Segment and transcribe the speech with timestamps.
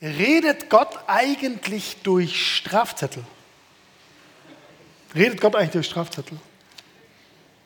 [0.00, 3.24] Redet Gott eigentlich durch Strafzettel?
[5.12, 6.38] Redet Gott eigentlich durch Strafzettel?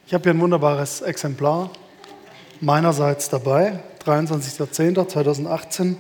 [0.07, 1.71] Ich habe hier ein wunderbares Exemplar
[2.61, 5.97] meinerseits dabei, 23.10.2018.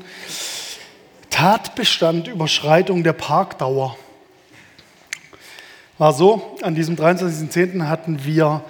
[1.28, 3.98] Tatbestand Überschreitung der Parkdauer.
[5.98, 7.88] War so, an diesem 23.10.
[7.88, 8.64] hatten wir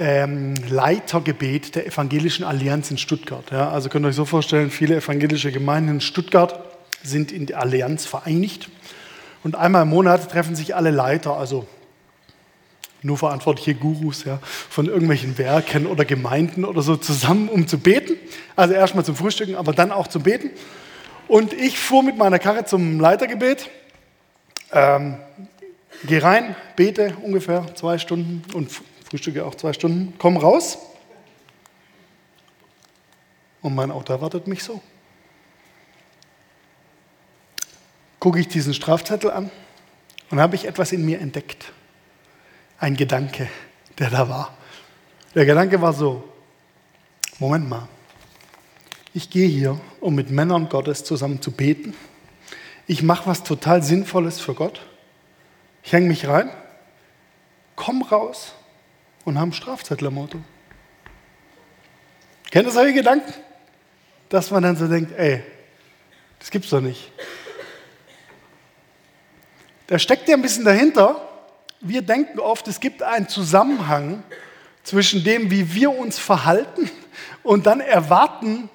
[0.00, 3.44] ähm, Leitergebet der Evangelischen Allianz in Stuttgart.
[3.52, 6.65] Ja, also könnt ihr euch so vorstellen, viele evangelische Gemeinden in Stuttgart
[7.06, 8.68] sind in der Allianz vereinigt.
[9.42, 11.66] Und einmal im Monat treffen sich alle Leiter, also
[13.02, 18.16] nur verantwortliche Gurus ja, von irgendwelchen Werken oder Gemeinden oder so zusammen, um zu beten.
[18.56, 20.50] Also erstmal zum Frühstücken, aber dann auch zum Beten.
[21.28, 23.70] Und ich fuhr mit meiner Karre zum Leitergebet,
[24.72, 25.18] ähm,
[26.04, 28.70] gehe rein, bete ungefähr zwei Stunden und
[29.08, 30.78] frühstücke auch zwei Stunden, komme raus
[33.62, 34.80] und mein Auto erwartet mich so.
[38.20, 39.50] Gucke ich diesen Strafzettel an
[40.30, 41.72] und habe ich etwas in mir entdeckt.
[42.78, 43.48] Ein Gedanke,
[43.98, 44.56] der da war.
[45.34, 46.24] Der Gedanke war so,
[47.38, 47.88] Moment mal,
[49.12, 51.94] ich gehe hier, um mit Männern Gottes zusammen zu beten.
[52.86, 54.80] Ich mache was total Sinnvolles für Gott.
[55.82, 56.50] Ich hänge mich rein,
[57.76, 58.52] komm raus
[59.24, 60.38] und habe einen Strafzettel im Auto.
[62.50, 63.32] Kennt ihr solche Gedanken?
[64.28, 65.42] Dass man dann so denkt, ey,
[66.38, 67.12] das gibt's doch nicht.
[69.86, 71.20] Da steckt ja ein bisschen dahinter.
[71.80, 74.22] Wir denken oft, es gibt einen Zusammenhang
[74.82, 76.90] zwischen dem, wie wir uns verhalten
[77.42, 78.68] und dann erwarten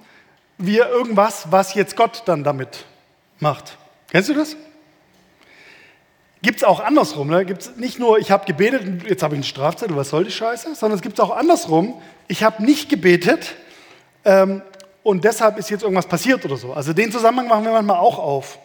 [0.58, 2.86] wir irgendwas, was jetzt Gott dann damit
[3.40, 3.78] macht.
[4.12, 4.56] Kennst du das?
[6.42, 7.30] Gibt es auch andersrum.
[7.30, 7.46] Ne?
[7.46, 10.32] Gibt es nicht nur, ich habe gebetet jetzt habe ich einen Strafzettel, was soll die
[10.32, 12.02] Scheiße, sondern es gibt es auch andersrum.
[12.28, 13.56] Ich habe nicht gebetet
[14.26, 14.62] ähm,
[15.04, 16.74] und deshalb ist jetzt irgendwas passiert oder so.
[16.74, 18.60] Also den Zusammenhang machen wir manchmal auch auf.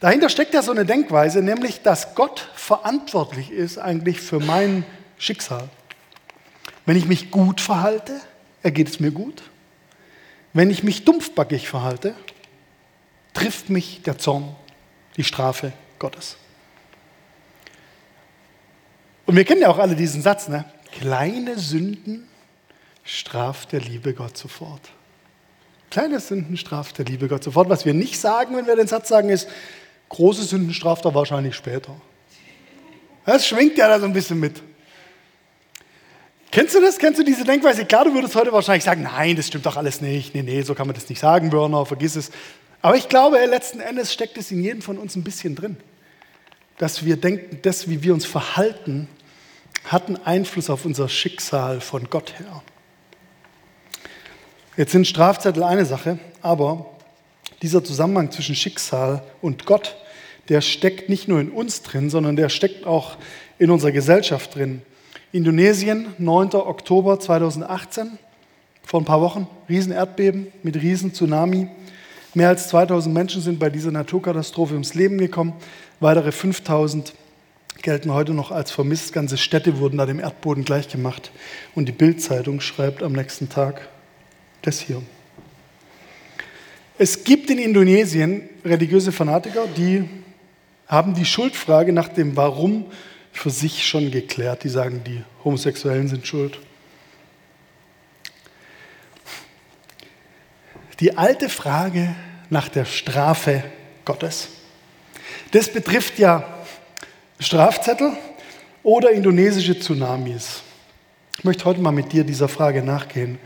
[0.00, 4.84] Dahinter steckt ja so eine Denkweise, nämlich, dass Gott verantwortlich ist eigentlich für mein
[5.18, 5.68] Schicksal.
[6.84, 8.20] Wenn ich mich gut verhalte,
[8.62, 9.42] ergeht es mir gut.
[10.52, 12.14] Wenn ich mich dumpfbackig verhalte,
[13.34, 14.54] trifft mich der Zorn,
[15.16, 16.36] die Strafe Gottes.
[19.26, 20.64] Und wir kennen ja auch alle diesen Satz, ne?
[20.92, 22.28] Kleine Sünden
[23.02, 24.80] straft der liebe Gott sofort.
[25.90, 27.68] Kleine Sünden straft der liebe Gott sofort.
[27.68, 29.48] Was wir nicht sagen, wenn wir den Satz sagen, ist,
[30.08, 31.94] Große Sünden straft er wahrscheinlich später.
[33.24, 34.62] Das schwingt ja da so ein bisschen mit.
[36.52, 36.96] Kennst du das?
[36.96, 37.84] Kennst du diese Denkweise?
[37.84, 40.34] Klar, du würdest heute wahrscheinlich sagen, nein, das stimmt doch alles nicht.
[40.34, 42.30] Nee, nee, so kann man das nicht sagen, Börner, vergiss es.
[42.82, 45.76] Aber ich glaube, letzten Endes steckt es in jedem von uns ein bisschen drin.
[46.78, 49.08] Dass wir denken, das, wie wir uns verhalten,
[49.84, 52.62] hat einen Einfluss auf unser Schicksal von Gott her.
[54.76, 56.95] Jetzt sind Strafzettel eine Sache, aber
[57.62, 59.96] dieser Zusammenhang zwischen Schicksal und Gott,
[60.48, 63.16] der steckt nicht nur in uns drin, sondern der steckt auch
[63.58, 64.82] in unserer Gesellschaft drin.
[65.32, 66.54] Indonesien, 9.
[66.54, 68.18] Oktober 2018,
[68.82, 71.68] vor ein paar Wochen, Riesenerdbeben mit Riesen-Tsunami.
[72.34, 75.54] Mehr als 2000 Menschen sind bei dieser Naturkatastrophe ums Leben gekommen.
[76.00, 77.12] Weitere 5000
[77.82, 79.12] gelten heute noch als vermisst.
[79.12, 81.32] Ganze Städte wurden da dem Erdboden gleichgemacht.
[81.74, 83.88] Und die Bildzeitung schreibt am nächsten Tag
[84.62, 85.02] das hier.
[86.98, 90.08] Es gibt in Indonesien religiöse Fanatiker, die
[90.86, 92.86] haben die Schuldfrage nach dem Warum
[93.32, 94.64] für sich schon geklärt.
[94.64, 96.58] Die sagen, die Homosexuellen sind schuld.
[101.00, 102.14] Die alte Frage
[102.48, 103.62] nach der Strafe
[104.06, 104.48] Gottes.
[105.50, 106.64] Das betrifft ja
[107.38, 108.12] Strafzettel
[108.82, 110.62] oder indonesische Tsunamis.
[111.38, 113.38] Ich möchte heute mal mit dir dieser Frage nachgehen.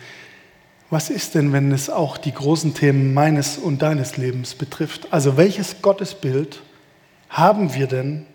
[0.90, 5.12] Was ist denn, wenn es auch die großen Themen meines und deines Lebens betrifft?
[5.12, 6.62] Also welches Gottesbild
[7.28, 8.26] haben wir denn,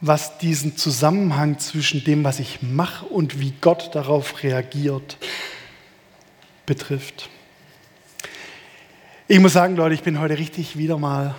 [0.00, 5.18] was diesen Zusammenhang zwischen dem, was ich mache und wie Gott darauf reagiert,
[6.64, 7.28] betrifft?
[9.26, 11.34] Ich muss sagen, Leute, ich bin heute richtig wieder mal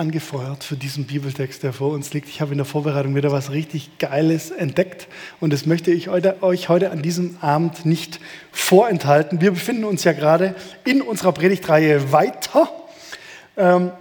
[0.00, 2.28] angefeuert für diesen Bibeltext, der vor uns liegt.
[2.30, 5.08] Ich habe in der Vorbereitung wieder was richtig Geiles entdeckt
[5.40, 8.18] und das möchte ich euch heute an diesem Abend nicht
[8.50, 9.42] vorenthalten.
[9.42, 10.54] Wir befinden uns ja gerade
[10.86, 12.72] in unserer Predigtreihe weiter.
[13.58, 13.92] Ähm,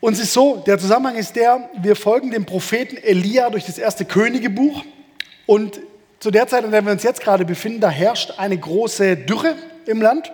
[0.00, 3.78] und es ist so, der Zusammenhang ist der, wir folgen dem Propheten Elia durch das
[3.78, 4.84] erste Königebuch
[5.46, 5.80] und
[6.20, 9.56] zu der Zeit, in der wir uns jetzt gerade befinden, da herrscht eine große Dürre
[9.86, 10.30] im Land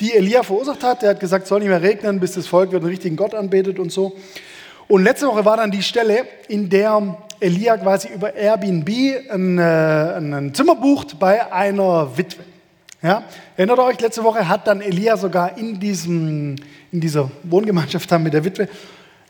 [0.00, 1.02] die Elia verursacht hat.
[1.02, 3.34] Der hat gesagt, es soll nicht mehr regnen, bis das Volk wieder den richtigen Gott
[3.34, 4.16] anbetet und so.
[4.88, 8.88] Und letzte Woche war dann die Stelle, in der Elia quasi über Airbnb
[9.30, 12.42] ein, äh, ein Zimmer bucht bei einer Witwe.
[13.02, 13.24] Ja?
[13.56, 16.56] Erinnert euch, letzte Woche hat dann Elia sogar in diesem,
[16.90, 18.68] in dieser Wohngemeinschaft mit der Witwe,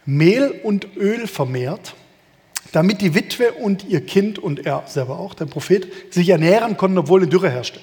[0.07, 1.95] Mehl und Öl vermehrt,
[2.73, 6.99] damit die Witwe und ihr Kind und er selber auch, der Prophet, sich ernähren konnten,
[6.99, 7.81] obwohl eine Dürre herrschte.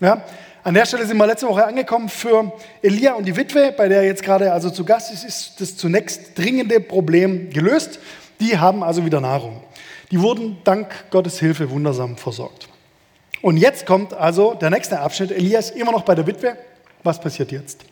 [0.00, 0.24] Ja,
[0.64, 2.52] an der Stelle sind wir letzte Woche angekommen für
[2.82, 5.76] Elia und die Witwe, bei der er jetzt gerade also zu Gast ist, ist das
[5.76, 8.00] zunächst dringende Problem gelöst.
[8.40, 9.62] Die haben also wieder Nahrung.
[10.10, 12.68] Die wurden dank Gottes Hilfe wundersam versorgt.
[13.40, 15.30] Und jetzt kommt also der nächste Abschnitt.
[15.30, 16.56] Elias immer noch bei der Witwe.
[17.04, 17.84] Was passiert jetzt?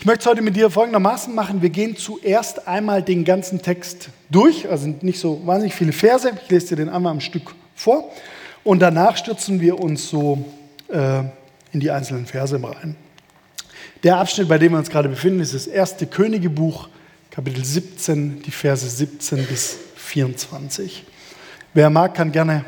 [0.00, 1.60] Ich möchte es heute mit dir folgendermaßen machen.
[1.60, 6.30] Wir gehen zuerst einmal den ganzen Text durch, also nicht so wahnsinnig viele Verse.
[6.44, 8.10] Ich lese dir den einmal am Stück vor.
[8.64, 10.44] Und danach stürzen wir uns so
[10.88, 11.24] äh,
[11.72, 12.96] in die einzelnen Verse rein.
[14.02, 16.88] Der Abschnitt, bei dem wir uns gerade befinden, ist das erste Königebuch,
[17.30, 21.04] Kapitel 17, die Verse 17 bis 24.
[21.74, 22.64] Wer mag, kann gerne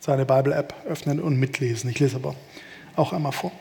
[0.00, 1.90] seine Bible-App öffnen und mitlesen.
[1.90, 2.34] Ich lese aber
[2.96, 3.52] auch einmal vor.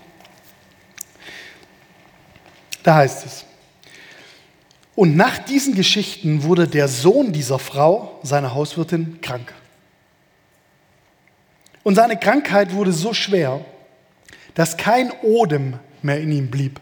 [2.83, 3.45] Da heißt es,
[4.95, 9.53] und nach diesen Geschichten wurde der Sohn dieser Frau, seiner Hauswirtin, krank.
[11.83, 13.65] Und seine Krankheit wurde so schwer,
[14.53, 16.79] dass kein Odem mehr in ihm blieb.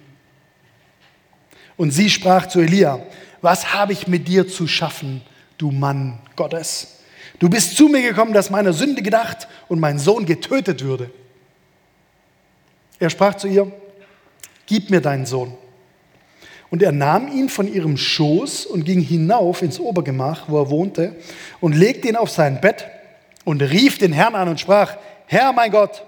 [1.78, 3.00] Und sie sprach zu Elia,
[3.42, 5.22] was habe ich mit dir zu schaffen,
[5.58, 7.00] du Mann Gottes?
[7.40, 11.10] Du bist zu mir gekommen, dass meiner Sünde gedacht und mein Sohn getötet würde.
[13.00, 13.72] Er sprach zu ihr,
[14.66, 15.54] gib mir deinen Sohn.
[16.70, 21.16] Und er nahm ihn von ihrem Schoß und ging hinauf ins Obergemach, wo er wohnte,
[21.62, 22.86] und legte ihn auf sein Bett
[23.46, 26.04] und rief den Herrn an und sprach, Herr mein Gott,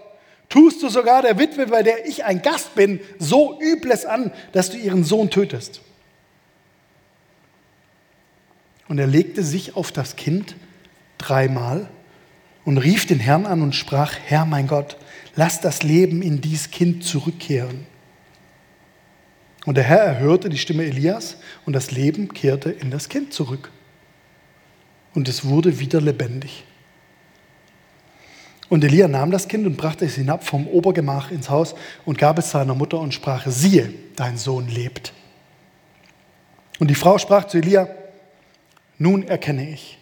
[0.52, 4.70] tust du sogar der Witwe, bei der ich ein Gast bin, so Übles an, dass
[4.70, 5.82] du ihren Sohn tötest.
[8.88, 10.56] Und er legte sich auf das Kind
[11.18, 11.90] dreimal
[12.66, 14.98] und rief den Herrn an und sprach, Herr mein Gott,
[15.36, 17.88] lass das Leben in dies Kind zurückkehren.
[19.66, 23.72] Und der Herr erhörte die Stimme Elias und das Leben kehrte in das Kind zurück.
[25.14, 26.66] Und es wurde wieder lebendig.
[28.72, 31.76] Und Elia nahm das Kind und brachte es hinab vom Obergemach ins Haus
[32.06, 35.12] und gab es seiner Mutter und sprach, siehe, dein Sohn lebt.
[36.80, 37.90] Und die Frau sprach zu Elia,
[38.98, 39.98] nun erkenne ich,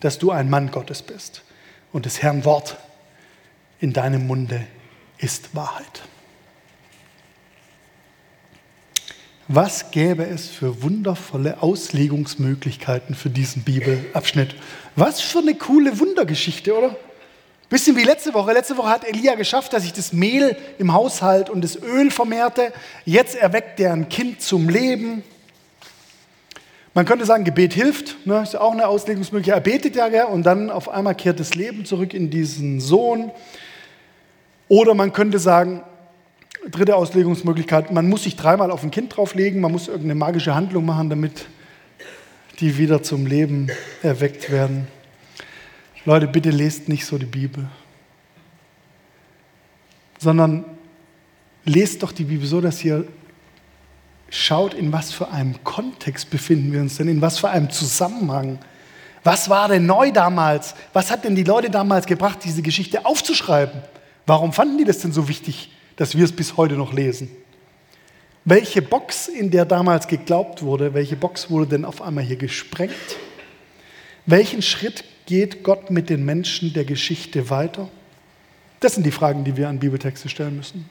[0.00, 1.44] dass du ein Mann Gottes bist
[1.92, 2.76] und des Herrn Wort
[3.80, 4.66] in deinem Munde
[5.16, 6.02] ist Wahrheit.
[9.48, 14.56] Was gäbe es für wundervolle Auslegungsmöglichkeiten für diesen Bibelabschnitt?
[14.94, 16.96] Was für eine coole Wundergeschichte, oder?
[17.70, 18.52] Bisschen wie letzte Woche.
[18.52, 22.72] Letzte Woche hat Elia geschafft, dass sich das Mehl im Haushalt und das Öl vermehrte.
[23.06, 25.22] Jetzt erweckt er ein Kind zum Leben.
[26.92, 28.42] Man könnte sagen, Gebet hilft, ne?
[28.42, 29.56] ist auch eine Auslegungsmöglichkeit.
[29.56, 30.24] Er betet ja, gell?
[30.24, 33.30] und dann auf einmal kehrt das Leben zurück in diesen Sohn.
[34.68, 35.82] Oder man könnte sagen,
[36.68, 40.84] Dritte Auslegungsmöglichkeit, man muss sich dreimal auf ein Kind drauflegen, man muss irgendeine magische Handlung
[40.84, 41.46] machen, damit
[42.60, 43.68] die wieder zum Leben
[44.02, 44.86] erweckt werden.
[46.04, 47.68] Leute, bitte lest nicht so die Bibel,
[50.18, 50.64] sondern
[51.64, 53.06] lest doch die Bibel so, dass ihr
[54.30, 58.58] schaut, in was für einem Kontext befinden wir uns denn, in was für einem Zusammenhang.
[59.24, 60.74] Was war denn neu damals?
[60.92, 63.82] Was hat denn die Leute damals gebracht, diese Geschichte aufzuschreiben?
[64.26, 65.70] Warum fanden die das denn so wichtig?
[66.00, 67.30] dass wir es bis heute noch lesen.
[68.46, 72.94] Welche Box, in der damals geglaubt wurde, welche Box wurde denn auf einmal hier gesprengt?
[74.24, 77.88] Welchen Schritt geht Gott mit den Menschen der Geschichte weiter?
[78.80, 80.90] Das sind die Fragen, die wir an Bibeltexte stellen müssen.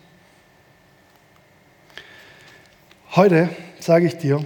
[3.17, 3.49] Heute
[3.81, 4.45] sage ich dir,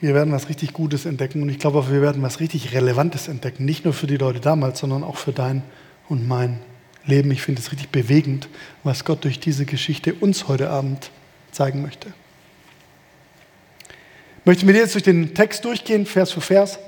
[0.00, 3.28] wir werden was richtig Gutes entdecken und ich glaube auch, wir werden was richtig Relevantes
[3.28, 3.64] entdecken.
[3.64, 5.62] Nicht nur für die Leute damals, sondern auch für dein
[6.08, 6.58] und mein
[7.06, 7.30] Leben.
[7.30, 8.48] Ich finde es richtig bewegend,
[8.82, 11.12] was Gott durch diese Geschichte uns heute Abend
[11.52, 12.08] zeigen möchte.
[14.40, 16.80] Ich möchte mit dir jetzt durch den Text durchgehen, Vers für Vers,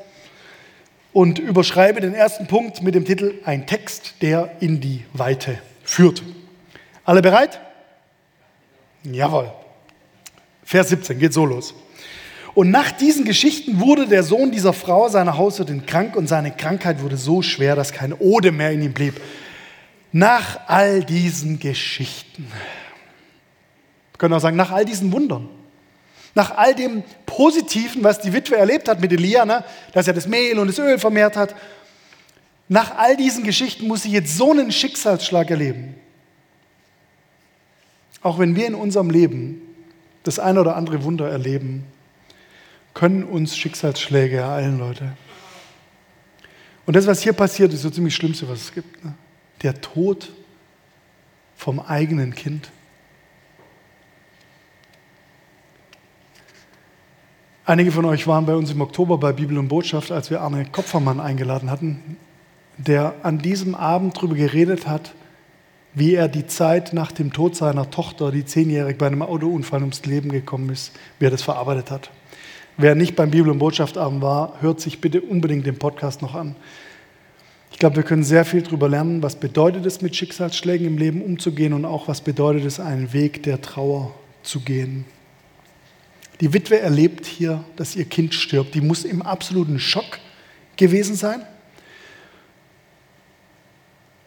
[1.12, 6.22] und überschreibe den ersten Punkt mit dem Titel Ein Text, der in die Weite führt.
[7.04, 7.60] Alle bereit?
[9.02, 9.52] Jawohl.
[10.64, 11.74] Vers 17 geht so los.
[12.54, 17.02] Und nach diesen Geschichten wurde der Sohn dieser Frau, seiner Hauswirtin, krank und seine Krankheit
[17.02, 19.20] wurde so schwer, dass kein Ode mehr in ihm blieb.
[20.12, 22.46] Nach all diesen Geschichten,
[24.12, 25.48] wir können auch sagen, nach all diesen Wundern,
[26.34, 30.26] nach all dem Positiven, was die Witwe erlebt hat mit Elia, ne, dass er das
[30.26, 31.54] Mehl und das Öl vermehrt hat,
[32.68, 35.96] nach all diesen Geschichten muss sie jetzt so einen Schicksalsschlag erleben.
[38.22, 39.60] Auch wenn wir in unserem Leben
[40.22, 41.84] das eine oder andere Wunder erleben,
[42.94, 45.12] können uns Schicksalsschläge ereilen, Leute.
[46.86, 49.04] Und das, was hier passiert, ist so ziemlich das Schlimmste, was es gibt.
[49.04, 49.14] Ne?
[49.62, 50.30] der Tod
[51.56, 52.70] vom eigenen Kind.
[57.70, 60.64] Einige von euch waren bei uns im Oktober bei Bibel und Botschaft, als wir Arne
[60.72, 62.16] Kopfermann eingeladen hatten,
[62.78, 65.14] der an diesem Abend darüber geredet hat,
[65.94, 70.04] wie er die Zeit nach dem Tod seiner Tochter, die zehnjährig bei einem Autounfall ums
[70.04, 72.10] Leben gekommen ist, wie er das verarbeitet hat.
[72.76, 76.56] Wer nicht beim Bibel- und Botschaftabend war, hört sich bitte unbedingt den Podcast noch an.
[77.70, 81.22] Ich glaube, wir können sehr viel darüber lernen, was bedeutet es, mit Schicksalsschlägen im Leben
[81.22, 84.10] umzugehen und auch was bedeutet es, einen Weg der Trauer
[84.42, 85.04] zu gehen.
[86.40, 88.74] Die Witwe erlebt hier, dass ihr Kind stirbt.
[88.74, 90.18] Die muss im absoluten Schock
[90.76, 91.42] gewesen sein.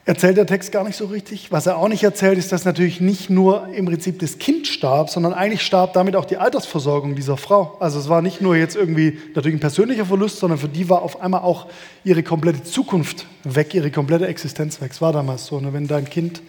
[0.05, 1.51] Erzählt der Text gar nicht so richtig.
[1.51, 5.09] Was er auch nicht erzählt, ist, dass natürlich nicht nur im Prinzip das Kind starb,
[5.09, 7.77] sondern eigentlich starb damit auch die Altersversorgung dieser Frau.
[7.79, 11.03] Also es war nicht nur jetzt irgendwie natürlich ein persönlicher Verlust, sondern für die war
[11.03, 11.67] auf einmal auch
[12.03, 14.91] ihre komplette Zukunft weg, ihre komplette Existenz weg.
[14.91, 15.61] Es war damals so.
[15.61, 15.71] Ne?
[15.71, 16.41] Wenn dein Kind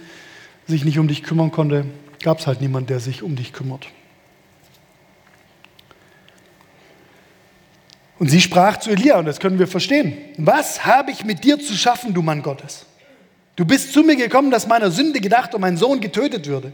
[0.67, 1.85] sich nicht um dich kümmern konnte,
[2.25, 3.87] gab es halt niemanden, der sich um dich kümmert.
[8.19, 10.17] Und sie sprach zu Elia, und das können wir verstehen.
[10.39, 12.87] Was habe ich mit dir zu schaffen, du Mann Gottes?
[13.57, 16.73] Du bist zu mir gekommen, dass meiner Sünde gedacht und mein Sohn getötet würde.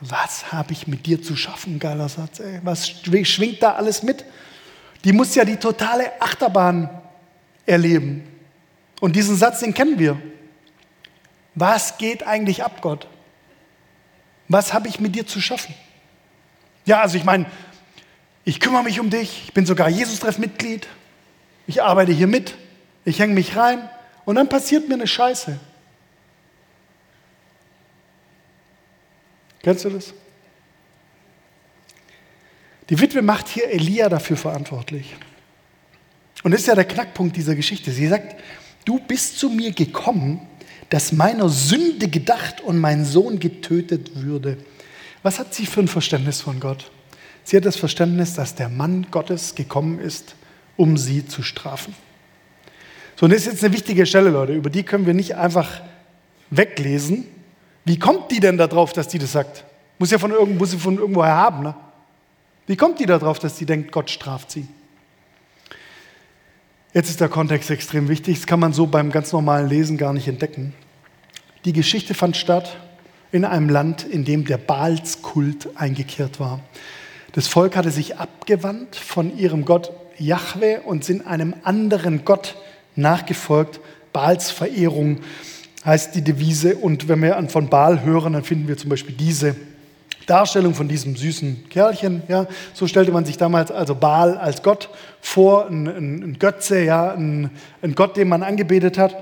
[0.00, 2.40] Was habe ich mit dir zu schaffen, geiler Satz.
[2.40, 2.60] Ey.
[2.62, 4.24] Was schwingt da alles mit?
[5.04, 6.90] Die muss ja die totale Achterbahn
[7.64, 8.24] erleben.
[9.00, 10.20] Und diesen Satz, den kennen wir.
[11.54, 13.06] Was geht eigentlich ab, Gott?
[14.48, 15.74] Was habe ich mit dir zu schaffen?
[16.84, 17.46] Ja, also ich meine,
[18.46, 20.86] ich kümmere mich um dich, ich bin sogar Jesus-Treff-Mitglied,
[21.66, 22.54] ich arbeite hier mit,
[23.04, 23.90] ich hänge mich rein
[24.24, 25.58] und dann passiert mir eine Scheiße.
[29.62, 30.14] Kennst du das?
[32.88, 35.16] Die Witwe macht hier Elia dafür verantwortlich.
[36.44, 37.90] Und das ist ja der Knackpunkt dieser Geschichte.
[37.90, 38.40] Sie sagt,
[38.84, 40.46] du bist zu mir gekommen,
[40.88, 44.56] dass meiner Sünde gedacht und mein Sohn getötet würde.
[45.24, 46.92] Was hat sie für ein Verständnis von Gott?
[47.46, 50.34] Sie hat das Verständnis, dass der Mann Gottes gekommen ist,
[50.76, 51.94] um sie zu strafen.
[53.14, 55.80] So, und das ist jetzt eine wichtige Stelle, Leute, über die können wir nicht einfach
[56.50, 57.24] weglesen,
[57.84, 59.64] wie kommt die denn darauf, dass die das sagt?
[60.00, 61.62] Muss ja von irgendwo, muss sie von irgendwoher haben.
[61.62, 61.76] Ne?
[62.66, 64.66] Wie kommt die darauf, dass sie denkt, Gott straft sie?
[66.94, 68.38] Jetzt ist der Kontext extrem wichtig.
[68.38, 70.74] Das kann man so beim ganz normalen Lesen gar nicht entdecken.
[71.64, 72.76] Die Geschichte fand statt
[73.30, 76.60] in einem Land, in dem der Baalskult eingekehrt war.
[77.36, 82.54] Das Volk hatte sich abgewandt von ihrem Gott Jahwe und sind einem anderen Gott
[82.94, 83.78] nachgefolgt.
[84.14, 85.18] Baals Verehrung
[85.84, 86.76] heißt die Devise.
[86.76, 89.54] Und wenn wir von Baal hören, dann finden wir zum Beispiel diese
[90.24, 92.22] Darstellung von diesem süßen Kerlchen.
[92.28, 92.46] Ja.
[92.72, 94.88] So stellte man sich damals also Baal als Gott
[95.20, 97.50] vor, ein, ein, ein Götze, ja, ein,
[97.82, 99.14] ein, Gott, den man angebetet hat.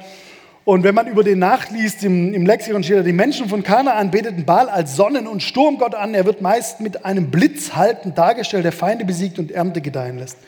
[0.65, 4.47] Und wenn man über den nachliest, im, im Lexikon steht, die Menschen von Kanaan beteten
[4.47, 6.15] Baal als Sonnen- und Sturmgott an.
[6.15, 10.39] Er wird meist mit einem Blitz haltend dargestellt, der Feinde besiegt und Ernte gedeihen lässt.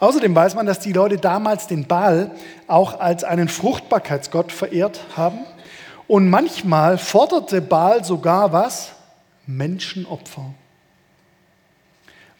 [0.00, 2.32] Außerdem weiß man, dass die Leute damals den Baal
[2.66, 5.38] auch als einen Fruchtbarkeitsgott verehrt haben.
[6.08, 8.90] Und manchmal forderte Baal sogar was?
[9.46, 10.52] Menschenopfer.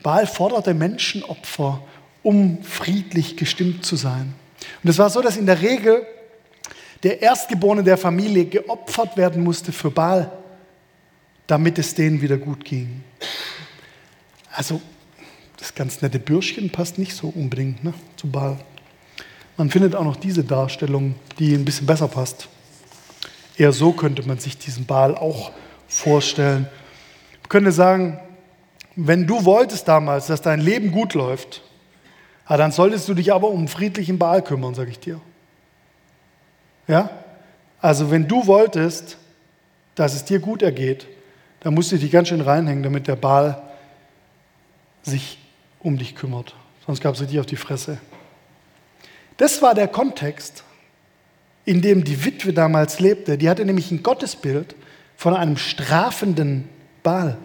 [0.02, 1.80] Baal forderte Menschenopfer,
[2.24, 4.34] um friedlich gestimmt zu sein.
[4.82, 6.04] Und es war so, dass in der Regel
[7.04, 10.32] der Erstgeborene der Familie geopfert werden musste für Baal,
[11.46, 13.04] damit es denen wieder gut ging.
[14.50, 14.80] Also
[15.58, 18.58] das ganz nette Bürschchen passt nicht so unbedingt ne, zu Baal.
[19.56, 22.48] Man findet auch noch diese Darstellung, die ein bisschen besser passt.
[23.56, 25.52] Eher so könnte man sich diesen Baal auch
[25.86, 26.66] vorstellen.
[27.42, 28.18] Man könnte sagen,
[28.96, 31.62] wenn du wolltest damals, dass dein Leben gut läuft,
[32.48, 35.20] dann solltest du dich aber um friedlichen Baal kümmern, sage ich dir.
[36.86, 37.10] Ja?
[37.80, 39.18] Also wenn du wolltest,
[39.94, 41.06] dass es dir gut ergeht,
[41.60, 43.62] dann musst du dich ganz schön reinhängen, damit der Baal
[45.02, 45.38] sich
[45.80, 46.54] um dich kümmert.
[46.86, 47.98] Sonst gab es richtig auf die Fresse.
[49.36, 50.64] Das war der Kontext,
[51.64, 53.38] in dem die Witwe damals lebte.
[53.38, 54.74] Die hatte nämlich ein Gottesbild
[55.16, 56.68] von einem strafenden
[57.02, 57.38] Baal.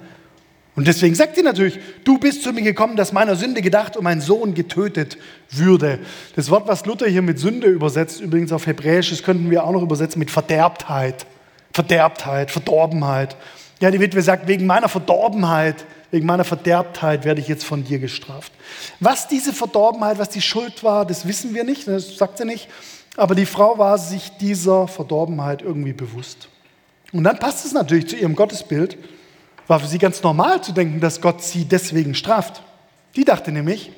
[0.80, 4.06] Und deswegen sagt sie natürlich, du bist zu mir gekommen, dass meiner Sünde gedacht und
[4.06, 5.18] mein Sohn getötet
[5.52, 6.00] würde.
[6.38, 9.74] Das Wort, was Luther hier mit Sünde übersetzt, übrigens auf Hebräisch, das könnten wir auch
[9.74, 11.26] noch übersetzen mit Verderbtheit.
[11.74, 13.36] Verderbtheit, Verdorbenheit.
[13.82, 18.00] Ja, die Witwe sagt, wegen meiner Verdorbenheit wegen meiner Verderbtheit werde ich jetzt von dir
[18.00, 18.54] gestraft.
[19.02, 22.70] Was diese Verdorbenheit, was die Schuld war, das wissen wir nicht, das sagt sie nicht.
[23.18, 26.48] Aber die Frau war sich dieser Verdorbenheit irgendwie bewusst.
[27.12, 28.98] Und dann passt es natürlich zu ihrem Gottesbild,
[29.70, 32.64] war für sie ganz normal zu denken, dass Gott sie deswegen straft.
[33.16, 33.92] Die dachte nämlich,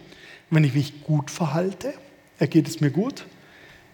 [0.50, 1.94] wenn ich mich gut verhalte,
[2.40, 3.25] ergeht es mir gut.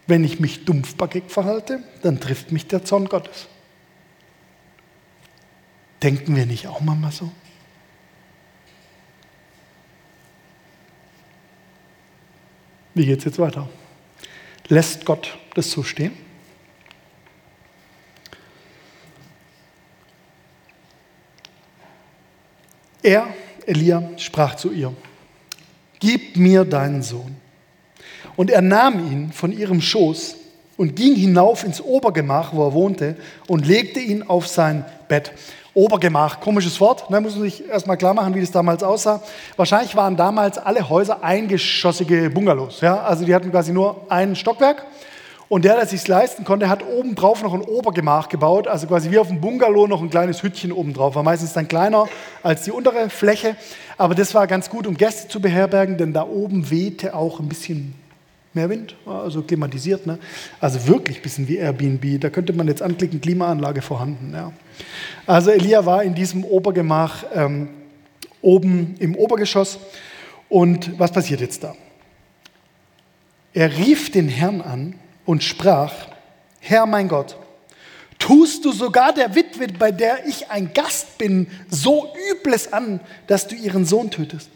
[0.08, 3.48] Wenn ich mich dumpfbackig verhalte, dann trifft mich der Zorn Gottes.
[6.02, 7.32] Denken wir nicht auch manchmal so?
[12.96, 13.70] Wie geht es jetzt weiter?
[14.68, 16.27] Lässt Gott das so stehen?
[23.08, 23.26] Er,
[23.66, 24.94] Elia, sprach zu ihr,
[26.02, 27.38] Gib mir deinen Sohn.
[28.36, 30.36] Und er nahm ihn von ihrem Schoß
[30.76, 33.16] und ging hinauf ins Obergemach, wo er wohnte,
[33.48, 35.32] und legte ihn auf sein Bett.
[35.74, 39.24] Obergemach, komisches Wort, da ne, muss man sich erstmal klar machen, wie das damals aussah.
[39.56, 42.82] Wahrscheinlich waren damals alle Häuser eingeschossige Bungalows.
[42.82, 43.04] Ja?
[43.04, 44.86] Also die hatten quasi nur ein Stockwerk.
[45.50, 49.18] Und der, der sich leisten konnte, hat obendrauf noch ein Obergemach gebaut, also quasi wie
[49.18, 51.16] auf dem Bungalow noch ein kleines Hüttchen obendrauf.
[51.16, 52.08] War meistens dann kleiner
[52.44, 53.56] als die untere Fläche,
[53.98, 57.48] aber das war ganz gut, um Gäste zu beherbergen, denn da oben wehte auch ein
[57.48, 57.94] bisschen
[58.54, 60.06] mehr Wind, also klimatisiert.
[60.06, 60.20] Ne?
[60.60, 62.20] Also wirklich ein bisschen wie Airbnb.
[62.20, 64.34] Da könnte man jetzt anklicken, Klimaanlage vorhanden.
[64.34, 64.52] Ja.
[65.26, 67.70] Also Elia war in diesem Obergemach ähm,
[68.42, 69.80] oben im Obergeschoss.
[70.50, 71.76] Und was passiert jetzt da?
[73.54, 74.96] Er rief den Herrn an
[75.28, 75.94] und sprach,
[76.62, 77.38] Herr mein Gott,
[78.18, 83.48] tust du sogar der Witwe, bei der ich ein Gast bin, so Übles an, dass
[83.48, 84.50] du ihren Sohn tötest?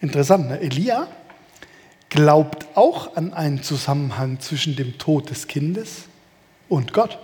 [0.00, 0.60] Interessant, ne?
[0.60, 1.08] Elia
[2.08, 6.04] glaubt auch an einen Zusammenhang zwischen dem Tod des Kindes
[6.68, 7.18] und Gott.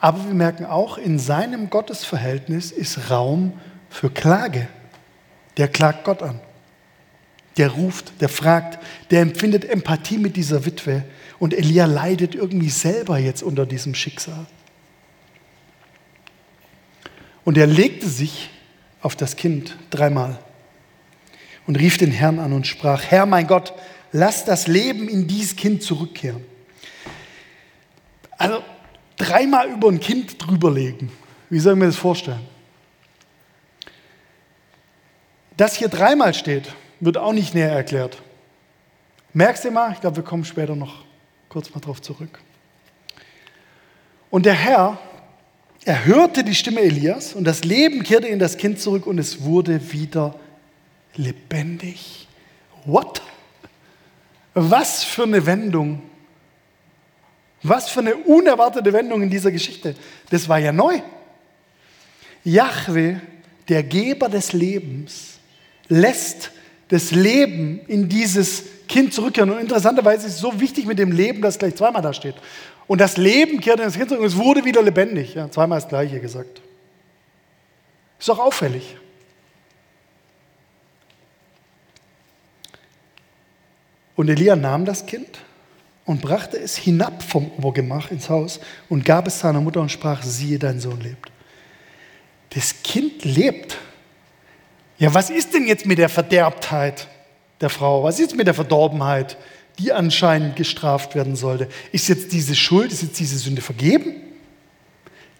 [0.00, 3.52] Aber wir merken auch, in seinem Gottesverhältnis ist Raum
[3.90, 4.68] für Klage.
[5.56, 6.40] Der klagt Gott an.
[7.56, 8.78] Der ruft, der fragt,
[9.10, 11.04] der empfindet Empathie mit dieser Witwe.
[11.38, 14.46] Und Elia leidet irgendwie selber jetzt unter diesem Schicksal.
[17.44, 18.50] Und er legte sich
[19.02, 20.38] auf das Kind dreimal
[21.66, 23.72] und rief den Herrn an und sprach, Herr mein Gott,
[24.12, 26.44] lass das Leben in dieses Kind zurückkehren.
[28.36, 28.62] Also
[29.16, 31.10] dreimal über ein Kind drüberlegen.
[31.48, 32.46] Wie soll ich mir das vorstellen?
[35.56, 38.22] Das hier dreimal steht, wird auch nicht näher erklärt.
[39.32, 39.92] Merkst du mal?
[39.92, 41.04] Ich glaube, wir kommen später noch
[41.48, 42.40] kurz mal drauf zurück.
[44.30, 44.98] Und der Herr
[45.84, 49.42] er hörte die Stimme Elias und das Leben kehrte in das Kind zurück und es
[49.42, 50.34] wurde wieder
[51.16, 52.28] lebendig.
[52.84, 53.22] What?
[54.52, 56.02] Was für eine Wendung.
[57.62, 59.94] Was für eine unerwartete Wendung in dieser Geschichte.
[60.30, 61.00] Das war ja neu.
[62.44, 63.20] Jahwe,
[63.68, 65.38] der Geber des Lebens,
[65.88, 66.52] lässt
[66.90, 69.50] das Leben in dieses Kind zurückkehren.
[69.50, 72.34] Und interessanterweise ist es so wichtig mit dem Leben, dass gleich zweimal da steht.
[72.88, 75.34] Und das Leben kehrte ins Kind zurück und es wurde wieder lebendig.
[75.34, 76.60] Ja, zweimal das Gleiche gesagt.
[78.18, 78.96] Ist auch auffällig.
[84.16, 85.38] Und Elia nahm das Kind
[86.04, 90.24] und brachte es hinab vom Obergemach ins Haus und gab es seiner Mutter und sprach,
[90.24, 91.30] siehe, dein Sohn lebt.
[92.50, 93.78] Das Kind lebt.
[95.00, 97.08] Ja, was ist denn jetzt mit der Verderbtheit
[97.60, 98.04] der Frau?
[98.04, 99.36] Was ist mit der Verdorbenheit?
[99.80, 101.68] die anscheinend gestraft werden sollte.
[101.90, 104.14] Ist jetzt diese Schuld, ist jetzt diese Sünde vergeben?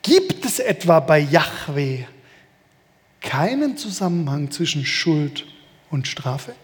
[0.03, 2.05] Gibt es etwa bei Yahweh
[3.21, 5.47] keinen Zusammenhang zwischen Schuld
[5.91, 6.55] und Strafe?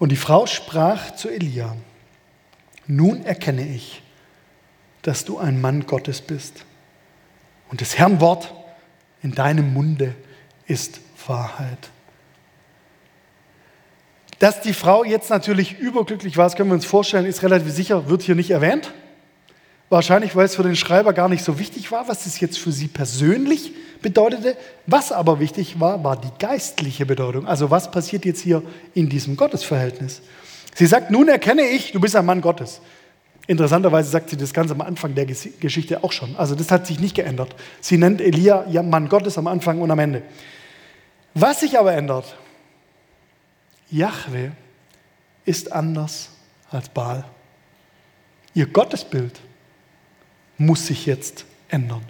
[0.00, 1.76] Und die Frau sprach zu Elia,
[2.86, 4.02] nun erkenne ich,
[5.02, 6.64] dass du ein Mann Gottes bist
[7.70, 8.52] und des Herrn Wort
[9.22, 10.14] in deinem Munde
[10.66, 11.90] ist Wahrheit.
[14.38, 18.08] Dass die Frau jetzt natürlich überglücklich war, das können wir uns vorstellen, ist relativ sicher,
[18.08, 18.92] wird hier nicht erwähnt.
[19.90, 22.72] Wahrscheinlich, weil es für den Schreiber gar nicht so wichtig war, was es jetzt für
[22.72, 24.56] sie persönlich bedeutete.
[24.86, 27.46] Was aber wichtig war, war die geistliche Bedeutung.
[27.46, 28.62] Also was passiert jetzt hier
[28.94, 30.22] in diesem Gottesverhältnis?
[30.74, 32.80] Sie sagt, nun erkenne ich, du bist ein Mann Gottes.
[33.50, 36.36] Interessanterweise sagt sie das ganz am Anfang der Geschichte auch schon.
[36.36, 37.56] Also das hat sich nicht geändert.
[37.80, 40.22] Sie nennt Elia ja Mann Gottes am Anfang und am Ende.
[41.34, 42.36] Was sich aber ändert,
[43.90, 44.52] Jahwe
[45.44, 46.30] ist anders
[46.70, 47.24] als Baal.
[48.54, 49.40] Ihr Gottesbild
[50.56, 52.04] muss sich jetzt ändern.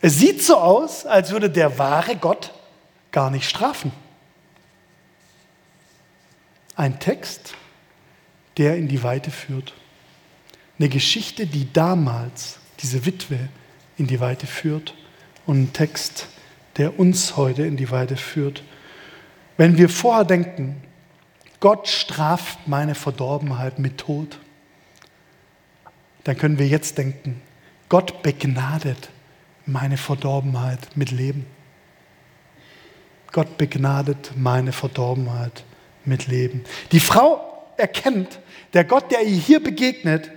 [0.00, 2.54] Es sieht so aus, als würde der wahre Gott
[3.10, 3.90] gar nicht strafen.
[6.76, 7.54] Ein Text,
[8.58, 9.74] der in die Weite führt.
[10.78, 13.38] Eine Geschichte, die damals diese Witwe
[13.96, 14.94] in die Weite führt.
[15.46, 16.28] Und ein Text,
[16.76, 18.62] der uns heute in die Weide führt.
[19.56, 20.82] Wenn wir vorher denken,
[21.60, 24.38] Gott straft meine Verdorbenheit mit Tod,
[26.24, 27.40] dann können wir jetzt denken,
[27.88, 29.10] Gott begnadet
[29.66, 31.46] meine Verdorbenheit mit Leben.
[33.30, 35.64] Gott begnadet meine Verdorbenheit
[36.04, 36.64] mit Leben.
[36.92, 38.40] Die Frau erkennt,
[38.72, 40.30] der Gott, der ihr hier begegnet,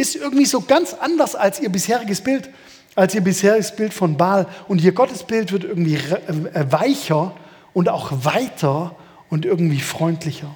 [0.00, 2.48] ist irgendwie so ganz anders als ihr bisheriges Bild,
[2.94, 4.46] als ihr bisheriges Bild von Baal.
[4.66, 7.36] Und ihr Gottesbild wird irgendwie äh, weicher
[7.74, 8.96] und auch weiter
[9.28, 10.54] und irgendwie freundlicher.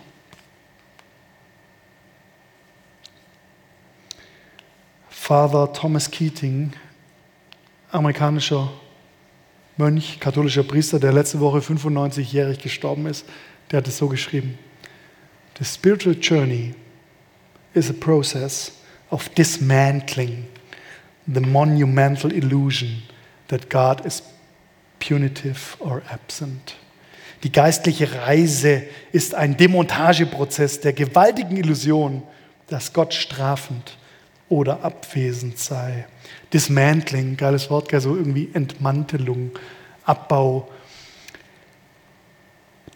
[5.11, 6.73] Father Thomas Keating,
[7.91, 8.71] amerikanischer
[9.77, 13.27] Mönch, katholischer Priester, der letzte Woche 95-jährig gestorben ist,
[13.71, 14.59] der hat es so geschrieben.
[15.59, 16.75] The spiritual journey
[17.75, 18.73] is a process
[19.15, 20.45] of dismantling
[21.29, 23.03] the monumental illusion
[23.47, 24.23] that God is
[24.99, 26.75] punitive or absent.
[27.45, 32.25] Die geistliche Reise ist ein Demontageprozess der gewaltigen Illusion,
[32.67, 33.97] dass Gott strafend
[34.49, 36.07] oder abwesend sei.
[36.53, 39.53] Dismantling, geiles Wort, so irgendwie Entmantelung,
[40.05, 40.69] Abbau,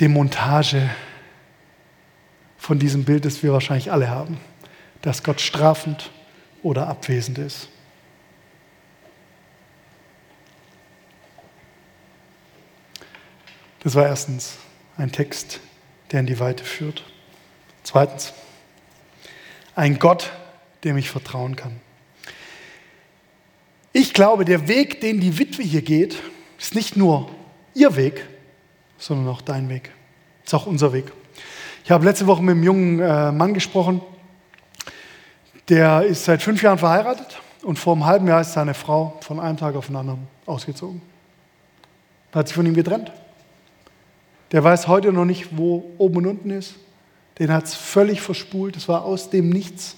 [0.00, 0.90] Demontage
[2.56, 4.38] von diesem Bild, das wir wahrscheinlich alle haben,
[5.02, 6.10] dass Gott strafend
[6.62, 7.68] oder abwesend ist.
[13.80, 14.56] Das war erstens
[14.96, 15.60] ein Text,
[16.10, 17.04] der in die Weite führt.
[17.84, 18.32] Zweitens,
[19.74, 20.32] ein Gott,
[20.84, 21.80] dem ich vertrauen kann.
[23.92, 26.16] Ich glaube, der Weg, den die Witwe hier geht,
[26.58, 27.30] ist nicht nur
[27.74, 28.26] ihr Weg,
[28.98, 29.90] sondern auch dein Weg.
[30.44, 31.12] Ist auch unser Weg.
[31.84, 34.02] Ich habe letzte Woche mit einem jungen äh, Mann gesprochen,
[35.68, 39.38] der ist seit fünf Jahren verheiratet und vor einem halben Jahr ist seine Frau von
[39.38, 41.02] einem Tag auf den anderen ausgezogen.
[42.32, 43.12] Hat sich von ihm getrennt.
[44.52, 46.76] Der weiß heute noch nicht, wo oben und unten ist.
[47.38, 48.76] Den hat es völlig verspult.
[48.76, 49.96] Es war aus dem Nichts.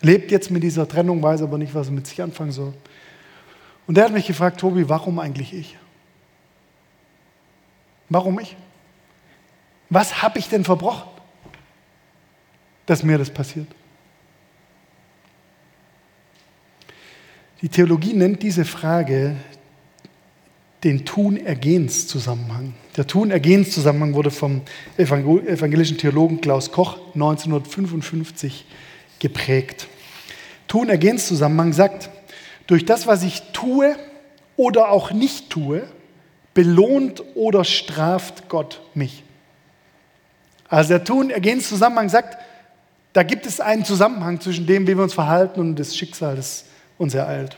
[0.00, 2.72] Lebt jetzt mit dieser Trennung, weiß aber nicht, was er mit sich anfangen soll.
[3.86, 5.76] Und der hat mich gefragt, Tobi, warum eigentlich ich?
[8.08, 8.56] Warum ich?
[9.88, 11.08] Was habe ich denn verbrochen,
[12.86, 13.66] dass mir das passiert?
[17.62, 19.36] Die Theologie nennt diese Frage
[20.82, 22.72] den Tun-Ergehens-Zusammenhang.
[22.96, 24.62] Der Tun-Ergehens-Zusammenhang wurde vom
[24.96, 28.64] evangelischen Theologen Klaus Koch 1955
[29.18, 29.88] geprägt.
[30.68, 32.08] Tun-Ergehens-Zusammenhang sagt,
[32.66, 33.94] durch das, was ich tue
[34.56, 35.82] oder auch nicht tue,
[36.54, 39.22] belohnt oder straft Gott mich.
[40.68, 42.38] Also der Tun-Ergehens-Zusammenhang sagt,
[43.12, 46.64] da gibt es einen Zusammenhang zwischen dem, wie wir uns verhalten und das Schicksal, das
[47.00, 47.56] uns ereilt.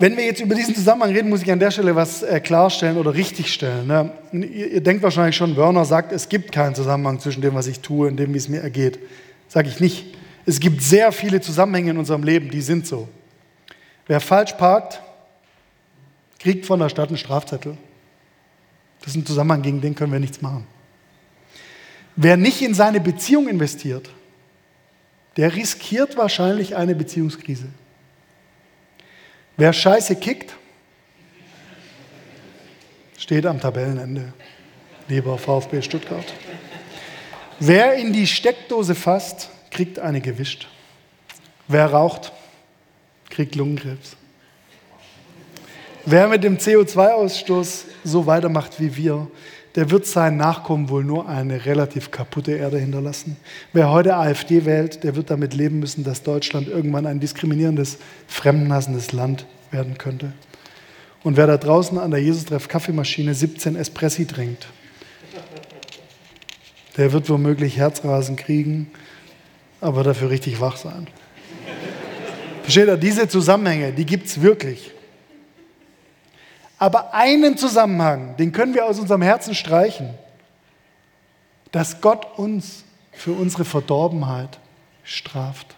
[0.00, 2.98] Wenn wir jetzt über diesen Zusammenhang reden, muss ich an der Stelle was äh, klarstellen
[2.98, 3.86] oder richtigstellen.
[3.86, 4.12] Ne?
[4.32, 7.80] Ihr, ihr, denkt wahrscheinlich schon, Werner sagt, es gibt keinen Zusammenhang zwischen dem, was ich
[7.80, 8.98] tue und dem, wie es mir ergeht.
[9.48, 10.16] Sage ich nicht.
[10.44, 13.08] Es gibt sehr viele Zusammenhänge in unserem Leben, die sind so.
[14.06, 15.00] Wer falsch parkt,
[16.38, 17.76] kriegt von der Stadt einen Strafzettel.
[19.00, 20.66] Das ist ein Zusammenhang, gegen den können wir nichts machen.
[22.14, 24.10] Wer nicht in seine Beziehung investiert,
[25.38, 27.68] der riskiert wahrscheinlich eine Beziehungskrise.
[29.56, 30.54] Wer Scheiße kickt,
[33.16, 34.32] steht am Tabellenende,
[35.06, 36.26] lieber VfB Stuttgart.
[37.60, 40.66] Wer in die Steckdose fasst, kriegt eine gewischt.
[41.68, 42.32] Wer raucht,
[43.30, 44.16] kriegt Lungenkrebs.
[46.04, 49.30] Wer mit dem CO2-Ausstoß so weitermacht wie wir,
[49.78, 53.36] der wird seinen Nachkommen wohl nur eine relativ kaputte Erde hinterlassen.
[53.72, 59.12] Wer heute AfD wählt, der wird damit leben müssen, dass Deutschland irgendwann ein diskriminierendes, fremdenhassendes
[59.12, 60.32] Land werden könnte.
[61.22, 64.66] Und wer da draußen an der Jesus-Treff Kaffeemaschine 17 Espressi trinkt,
[66.96, 68.90] der wird womöglich Herzrasen kriegen,
[69.80, 71.06] aber dafür richtig wach sein.
[72.62, 72.96] Versteht ihr?
[72.96, 74.90] Diese Zusammenhänge, die gibt es wirklich.
[76.78, 80.14] Aber einen Zusammenhang, den können wir aus unserem Herzen streichen,
[81.72, 84.58] dass Gott uns für unsere Verdorbenheit
[85.02, 85.74] straft.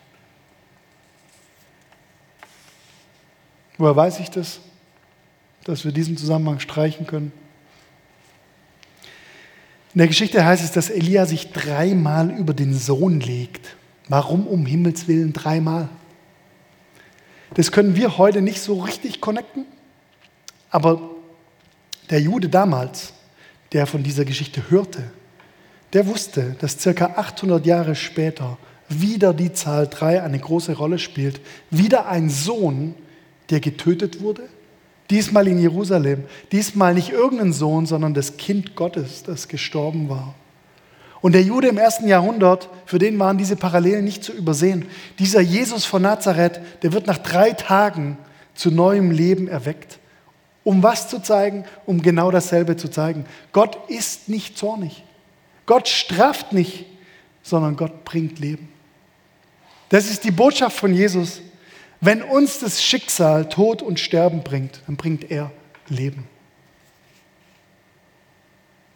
[3.79, 4.61] Woher weiß ich das,
[5.65, 7.33] dass wir diesen Zusammenhang streichen können?
[9.95, 13.77] In der Geschichte heißt es, dass Elia sich dreimal über den Sohn legt.
[14.09, 15.89] Warum um Himmels willen dreimal?
[17.55, 19.65] Das können wir heute nicht so richtig connecten.
[20.71, 21.01] Aber
[22.11, 23.13] der Jude damals,
[23.73, 25.03] der von dieser Geschichte hörte,
[25.93, 31.41] der wusste, dass circa 800 Jahre später wieder die Zahl 3 eine große Rolle spielt.
[31.71, 32.95] Wieder ein Sohn,
[33.51, 34.43] der getötet wurde.
[35.11, 36.25] Diesmal in Jerusalem.
[36.53, 40.35] Diesmal nicht irgendein Sohn, sondern das Kind Gottes, das gestorben war.
[41.21, 44.87] Und der Jude im ersten Jahrhundert, für den waren diese Parallelen nicht zu übersehen.
[45.19, 48.19] Dieser Jesus von Nazareth, der wird nach drei Tagen
[48.55, 50.00] zu neuem Leben erweckt.
[50.71, 51.65] Um was zu zeigen?
[51.85, 53.25] Um genau dasselbe zu zeigen.
[53.51, 55.03] Gott ist nicht zornig.
[55.67, 56.87] Gott straft nicht,
[57.43, 58.69] sondern Gott bringt Leben.
[59.89, 61.41] Das ist die Botschaft von Jesus.
[62.01, 65.51] Wenn uns das Schicksal Tod und Sterben bringt, dann bringt er
[65.89, 66.29] Leben.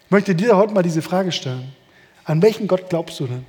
[0.05, 1.75] Ich möchte dir heute mal diese Frage stellen.
[2.23, 3.45] An welchen Gott glaubst du denn?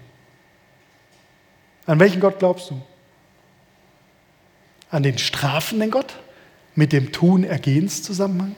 [1.86, 2.82] An welchen Gott glaubst du?
[4.90, 6.16] An den strafenden Gott
[6.76, 8.56] mit dem Tun-Ergehens-Zusammenhang?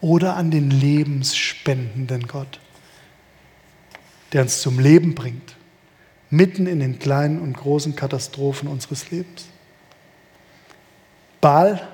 [0.00, 2.60] Oder an den lebensspendenden Gott,
[4.32, 5.56] der uns zum Leben bringt,
[6.28, 9.46] mitten in den kleinen und großen Katastrophen unseres Lebens?
[11.40, 11.86] Baal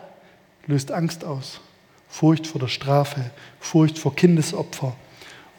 [0.67, 1.61] löst Angst aus,
[2.09, 3.31] Furcht vor der Strafe,
[3.61, 4.97] Furcht vor Kindesopfer.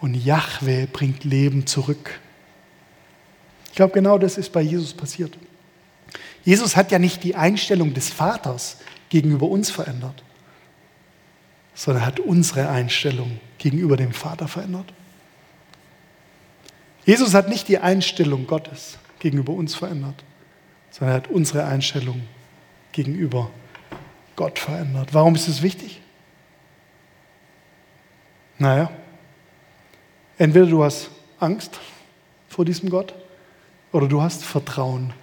[0.01, 2.19] Und Yahweh bringt Leben zurück.
[3.69, 5.37] Ich glaube, genau das ist bei Jesus passiert.
[6.43, 8.77] Jesus hat ja nicht die Einstellung des Vaters
[9.13, 10.23] gegenüber uns verändert,
[11.75, 14.91] sondern hat unsere Einstellung gegenüber dem Vater verändert.
[17.05, 20.23] Jesus hat nicht die Einstellung Gottes gegenüber uns verändert,
[20.89, 22.23] sondern er hat unsere Einstellung
[22.91, 23.51] gegenüber
[24.35, 25.13] Gott verändert.
[25.13, 26.01] Warum ist es wichtig?
[28.57, 28.89] Naja,
[30.39, 31.79] entweder du hast Angst
[32.49, 33.13] vor diesem Gott
[33.91, 35.13] oder du hast Vertrauen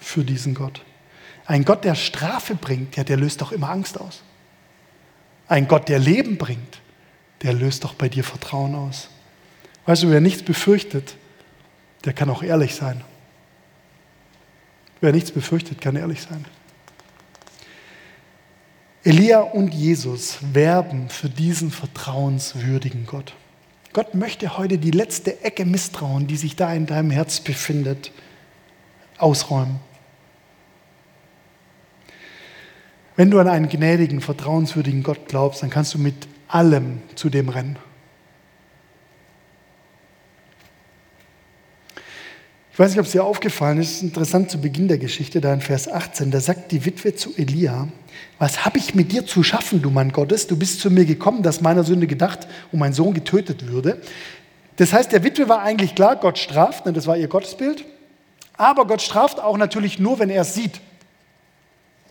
[0.00, 0.82] für diesen Gott.
[1.50, 4.22] Ein Gott, der Strafe bringt, ja, der löst doch immer Angst aus.
[5.48, 6.80] Ein Gott, der Leben bringt,
[7.42, 9.08] der löst doch bei dir Vertrauen aus.
[9.84, 11.16] Weißt du, wer nichts befürchtet,
[12.04, 13.02] der kann auch ehrlich sein.
[15.00, 16.44] Wer nichts befürchtet, kann ehrlich sein.
[19.02, 23.34] Elia und Jesus werben für diesen vertrauenswürdigen Gott.
[23.92, 28.12] Gott möchte heute die letzte Ecke Misstrauen, die sich da in deinem Herz befindet,
[29.18, 29.80] ausräumen.
[33.20, 36.14] Wenn du an einen gnädigen, vertrauenswürdigen Gott glaubst, dann kannst du mit
[36.48, 37.76] allem zu dem rennen.
[42.72, 45.42] Ich weiß nicht, ob es dir aufgefallen ist, es ist interessant zu Beginn der Geschichte,
[45.42, 47.88] da in Vers 18, da sagt die Witwe zu Elia,
[48.38, 50.46] was habe ich mit dir zu schaffen, du Mann Gottes?
[50.46, 54.00] Du bist zu mir gekommen, dass meiner Sünde gedacht und mein Sohn getötet würde.
[54.76, 57.84] Das heißt, der Witwe war eigentlich klar, Gott straft, ne, das war ihr Gottesbild.
[58.56, 60.80] Aber Gott straft auch natürlich nur, wenn er es sieht.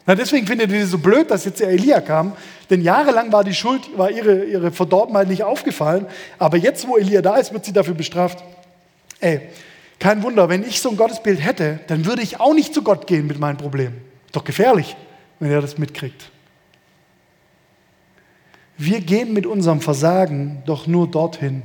[0.09, 2.33] Na, deswegen findet ihr so blöd, dass jetzt der Elia kam,
[2.71, 6.07] denn jahrelang war die Schuld, war ihre, ihre Verdorbenheit nicht aufgefallen,
[6.39, 8.43] aber jetzt, wo Elia da ist, wird sie dafür bestraft.
[9.19, 9.41] Ey,
[9.99, 13.05] kein Wunder, wenn ich so ein Gottesbild hätte, dann würde ich auch nicht zu Gott
[13.05, 13.93] gehen mit meinem Problem.
[14.31, 14.95] Doch gefährlich
[15.39, 16.31] wenn er das mitkriegt.
[18.79, 21.61] Wir gehen mit unserem Versagen doch nur dorthin,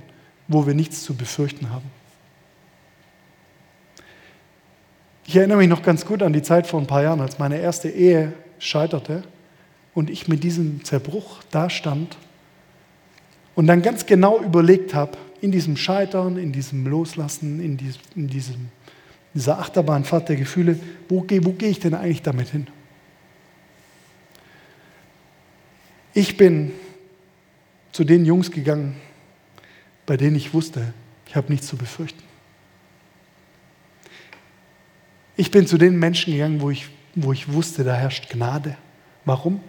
[0.48, 1.90] wo wir nichts zu befürchten haben.
[5.26, 7.58] Ich erinnere mich noch ganz gut an die Zeit vor ein paar Jahren, als meine
[7.58, 9.22] erste Ehe scheiterte
[9.94, 12.18] und ich mit diesem Zerbruch dastand
[13.54, 18.28] und dann ganz genau überlegt habe, in diesem Scheitern, in diesem Loslassen, in, diesem, in
[18.28, 18.68] diesem,
[19.32, 22.66] dieser Achterbahnfahrt der Gefühle, wo, wo gehe ich denn eigentlich damit hin?
[26.12, 26.72] Ich bin
[27.92, 28.96] zu den Jungs gegangen,
[30.06, 30.92] bei denen ich wusste,
[31.26, 32.23] ich habe nichts zu befürchten.
[35.36, 38.76] Ich bin zu den Menschen gegangen, wo ich, wo ich wusste, da herrscht Gnade.
[39.24, 39.60] Warum?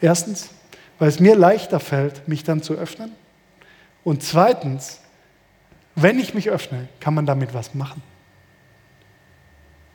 [0.00, 0.50] Erstens,
[0.98, 3.12] weil es mir leichter fällt, mich dann zu öffnen.
[4.04, 5.00] Und zweitens,
[5.94, 8.02] wenn ich mich öffne, kann man damit was machen.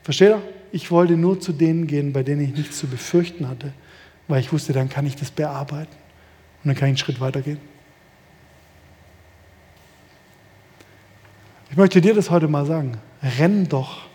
[0.04, 0.42] Versteht ihr?
[0.72, 3.74] Ich wollte nur zu denen gehen, bei denen ich nichts zu befürchten hatte
[4.28, 5.96] weil ich wusste, dann kann ich das bearbeiten
[6.64, 7.60] und dann kann ich einen Schritt weitergehen.
[11.70, 12.98] Ich möchte dir das heute mal sagen.
[13.22, 14.07] Renn doch,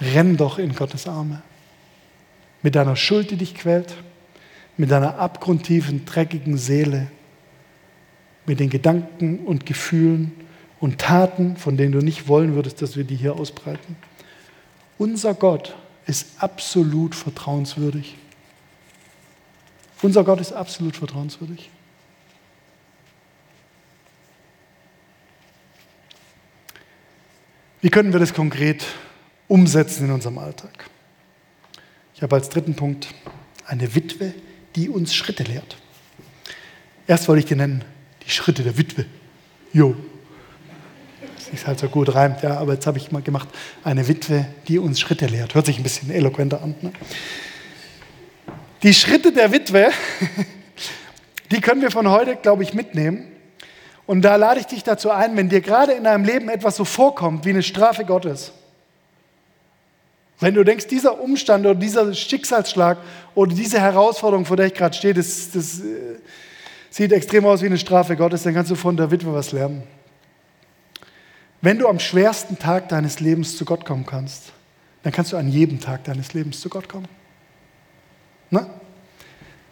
[0.00, 1.42] renn doch in Gottes Arme.
[2.62, 3.94] Mit deiner Schuld, die dich quält,
[4.76, 7.10] mit deiner abgrundtiefen, dreckigen Seele,
[8.46, 10.32] mit den Gedanken und Gefühlen
[10.80, 13.96] und Taten, von denen du nicht wollen würdest, dass wir die hier ausbreiten.
[14.98, 15.74] Unser Gott
[16.06, 18.16] ist absolut vertrauenswürdig.
[20.02, 21.70] Unser Gott ist absolut vertrauenswürdig.
[27.80, 28.84] Wie können wir das konkret
[29.48, 30.90] umsetzen in unserem Alltag?
[32.14, 33.08] Ich habe als dritten Punkt
[33.66, 34.34] eine Witwe,
[34.76, 35.76] die uns Schritte lehrt.
[37.06, 37.84] Erst wollte ich den nennen,
[38.24, 39.06] die Schritte der Witwe.
[39.72, 39.94] Jo.
[41.36, 43.48] Das ist halt so gut reimt, ja, aber jetzt habe ich mal gemacht,
[43.82, 45.54] eine Witwe, die uns Schritte lehrt.
[45.54, 46.74] Hört sich ein bisschen eloquenter an.
[46.80, 46.92] Ne?
[48.82, 49.90] Die Schritte der Witwe,
[51.50, 53.28] die können wir von heute, glaube ich, mitnehmen.
[54.06, 56.84] Und da lade ich dich dazu ein, wenn dir gerade in deinem Leben etwas so
[56.84, 58.52] vorkommt wie eine Strafe Gottes,
[60.40, 62.98] wenn du denkst, dieser Umstand oder dieser Schicksalsschlag
[63.34, 66.18] oder diese Herausforderung, vor der ich gerade stehe, das, das äh,
[66.90, 69.84] sieht extrem aus wie eine Strafe Gottes, dann kannst du von der Witwe was lernen.
[71.60, 74.52] Wenn du am schwersten Tag deines Lebens zu Gott kommen kannst,
[75.02, 77.08] dann kannst du an jedem Tag deines Lebens zu Gott kommen.
[78.50, 78.66] Ne?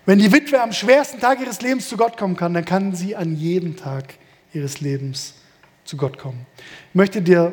[0.07, 3.15] Wenn die Witwe am schwersten Tag ihres Lebens zu Gott kommen kann, dann kann sie
[3.15, 4.15] an jedem Tag
[4.53, 5.35] ihres Lebens
[5.85, 6.47] zu Gott kommen.
[6.91, 7.53] Ich möchte dir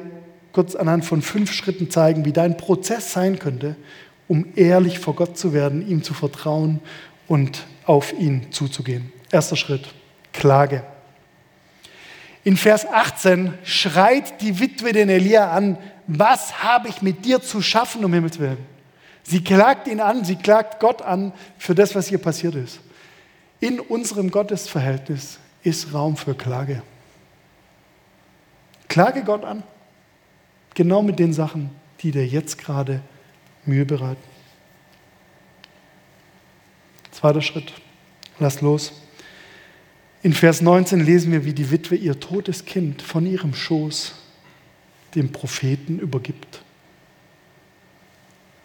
[0.52, 3.76] kurz anhand von fünf Schritten zeigen, wie dein Prozess sein könnte,
[4.28, 6.80] um ehrlich vor Gott zu werden, ihm zu vertrauen
[7.28, 9.12] und auf ihn zuzugehen.
[9.32, 9.88] Erster Schritt,
[10.34, 10.84] Klage.
[12.44, 17.62] In Vers 18 schreit die Witwe den Elia an, was habe ich mit dir zu
[17.62, 18.66] schaffen, um Himmels Willen?
[19.24, 22.80] Sie klagt ihn an, sie klagt Gott an für das, was ihr passiert ist.
[23.60, 26.82] In unserem Gottesverhältnis ist Raum für Klage.
[28.88, 29.62] Klage Gott an,
[30.80, 33.02] genau mit den Sachen, die dir jetzt gerade
[33.65, 34.24] Mühe bereiten.
[37.12, 37.74] Zweiter Schritt,
[38.39, 38.94] lass los.
[40.24, 44.13] In Vers 19 lesen wir, wie die Witwe ihr totes Kind von ihrem Schoß
[45.15, 46.62] dem Propheten übergibt.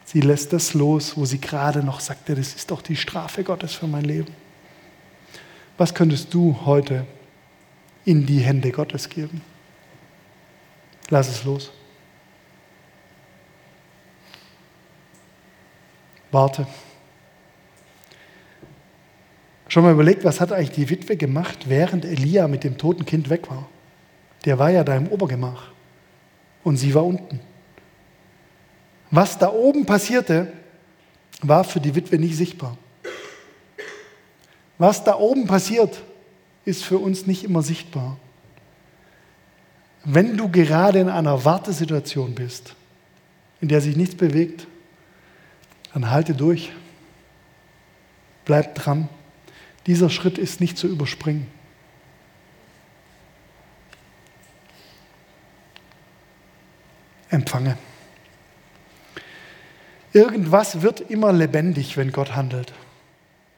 [0.05, 3.73] Sie lässt das los, wo sie gerade noch sagte, das ist doch die Strafe Gottes
[3.73, 4.33] für mein Leben.
[5.79, 7.09] Was könntest du heute
[8.05, 9.41] in die Hände Gottes geben?
[11.11, 11.73] Lass es los.
[16.35, 16.67] Warte.
[19.69, 23.31] Schon mal überlegt, was hat eigentlich die Witwe gemacht, während Elia mit dem toten Kind
[23.31, 23.69] weg war?
[24.45, 25.69] Der war ja da im Obergemach
[26.65, 27.39] und sie war unten.
[29.13, 30.53] Was da oben passierte,
[31.41, 32.77] war für die Witwe nicht sichtbar.
[34.77, 36.03] Was da oben passiert,
[36.65, 38.17] ist für uns nicht immer sichtbar.
[40.03, 42.75] Wenn du gerade in einer Wartesituation bist,
[43.61, 44.67] in der sich nichts bewegt,
[45.95, 46.73] dann halte durch.
[48.45, 49.09] Bleib dran.
[49.87, 51.47] Dieser Schritt ist nicht zu überspringen.
[57.31, 57.79] Empfange.
[60.13, 62.73] Irgendwas wird immer lebendig, wenn Gott handelt.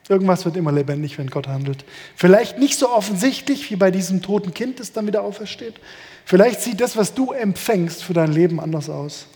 [0.09, 1.85] Irgendwas wird immer lebendig, wenn Gott handelt.
[2.15, 5.75] Vielleicht nicht so offensichtlich wie bei diesem toten Kind, das dann wieder aufersteht.
[6.23, 9.27] Vielleicht sieht das, was du empfängst, für dein Leben anders aus.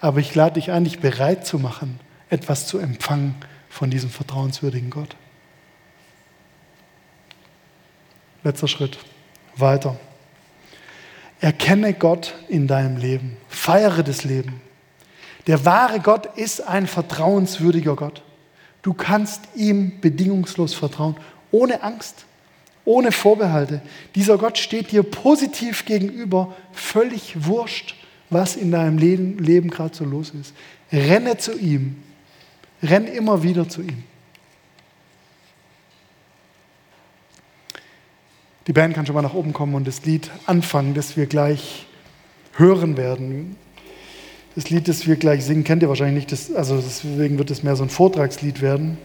[0.00, 1.98] Aber ich lade dich ein, dich bereit zu machen,
[2.30, 3.34] etwas zu empfangen
[3.68, 5.16] von diesem vertrauenswürdigen Gott.
[8.44, 8.98] Letzter Schritt.
[9.56, 9.98] Weiter.
[11.40, 13.36] Erkenne Gott in deinem Leben.
[13.48, 14.60] Feiere das Leben.
[15.46, 18.22] Der wahre Gott ist ein vertrauenswürdiger Gott.
[18.82, 21.16] Du kannst ihm bedingungslos vertrauen,
[21.50, 22.26] ohne Angst,
[22.84, 23.82] ohne Vorbehalte.
[24.14, 27.94] Dieser Gott steht dir positiv gegenüber, völlig wurscht,
[28.30, 30.54] was in deinem Leben, Leben gerade so los ist.
[30.92, 32.02] Renne zu ihm,
[32.82, 34.04] renn immer wieder zu ihm.
[38.66, 41.86] Die Band kann schon mal nach oben kommen und das Lied anfangen, das wir gleich
[42.52, 43.56] hören werden.
[44.54, 46.32] Das Lied, das wir gleich singen, kennt ihr wahrscheinlich nicht.
[46.32, 48.98] Das, also deswegen wird es mehr so ein Vortragslied werden.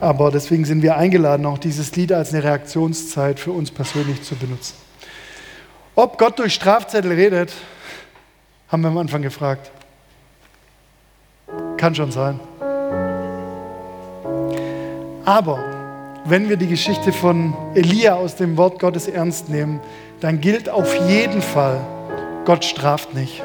[0.00, 4.36] Aber deswegen sind wir eingeladen, auch dieses Lied als eine Reaktionszeit für uns persönlich zu
[4.36, 4.74] benutzen.
[5.94, 7.52] Ob Gott durch Strafzettel redet,
[8.68, 9.70] haben wir am Anfang gefragt.
[11.76, 12.40] Kann schon sein.
[15.24, 15.58] Aber
[16.26, 19.80] wenn wir die Geschichte von Elia aus dem Wort Gottes ernst nehmen,
[20.20, 21.80] dann gilt auf jeden Fall,
[22.44, 23.42] Gott straft nicht.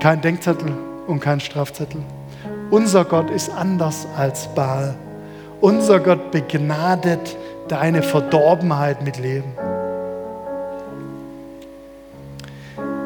[0.00, 0.72] Kein Denkzettel
[1.06, 2.02] und kein Strafzettel.
[2.70, 4.94] Unser Gott ist anders als Baal.
[5.60, 7.36] Unser Gott begnadet
[7.68, 9.52] deine Verdorbenheit mit Leben.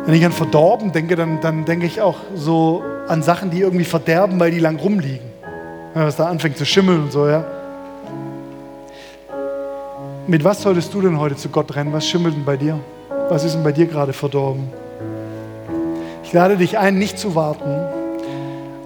[0.05, 3.85] Wenn ich an verdorben denke, dann, dann denke ich auch so an Sachen, die irgendwie
[3.85, 5.27] verderben, weil die lang rumliegen.
[5.95, 7.45] Wenn es da anfängt zu schimmeln und so, ja.
[10.27, 11.93] Mit was solltest du denn heute zu Gott rennen?
[11.93, 12.81] Was schimmelt denn bei dir?
[13.29, 14.69] Was ist denn bei dir gerade verdorben?
[16.35, 17.87] lade dich ein, nicht zu warten,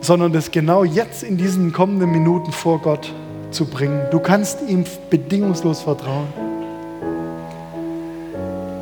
[0.03, 3.13] sondern das genau jetzt in diesen kommenden Minuten vor Gott
[3.51, 4.03] zu bringen.
[4.11, 6.27] Du kannst ihm bedingungslos vertrauen.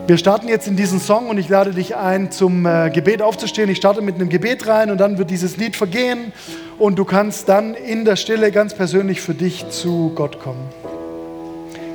[0.09, 3.71] Wir starten jetzt in diesen Song und ich lade dich ein, zum äh, Gebet aufzustehen.
[3.71, 6.33] Ich starte mit einem Gebet rein und dann wird dieses Lied vergehen
[6.79, 10.69] und du kannst dann in der Stille ganz persönlich für dich zu Gott kommen.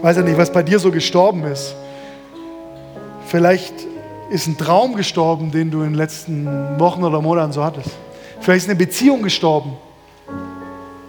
[0.02, 1.76] Weiß ja nicht, was bei dir so gestorben ist.
[3.28, 3.74] Vielleicht
[4.32, 6.47] ist ein Traum gestorben, den du in den letzten
[6.80, 7.91] Wochen oder Monaten so hattest.
[8.39, 9.74] Vielleicht ist eine Beziehung gestorben,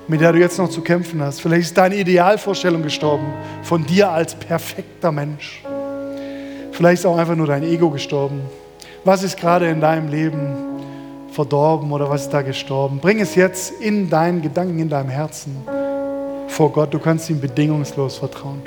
[0.09, 1.41] mit der du jetzt noch zu kämpfen hast.
[1.41, 3.33] Vielleicht ist deine Idealvorstellung gestorben
[3.63, 5.63] von dir als perfekter Mensch.
[6.73, 8.43] Vielleicht ist auch einfach nur dein Ego gestorben.
[9.05, 10.55] Was ist gerade in deinem Leben
[11.31, 12.99] verdorben oder was ist da gestorben?
[12.99, 15.57] Bring es jetzt in deinen Gedanken, in deinem Herzen
[16.53, 16.93] vor Gott.
[16.95, 18.63] Du kannst ihm bedingungslos vertrauen.